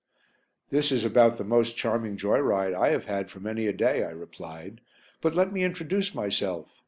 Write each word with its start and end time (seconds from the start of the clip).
"This 0.71 0.91
is 0.91 1.05
about 1.05 1.37
the 1.37 1.43
most 1.43 1.77
charming 1.77 2.17
joy 2.17 2.39
ride 2.39 2.73
I 2.73 2.89
have 2.89 3.05
had 3.05 3.29
for 3.29 3.39
many 3.39 3.67
a 3.67 3.71
day," 3.71 4.03
I 4.03 4.09
replied, 4.09 4.81
"but 5.21 5.35
let 5.35 5.51
me 5.51 5.63
introduce 5.63 6.15
myself. 6.15 6.71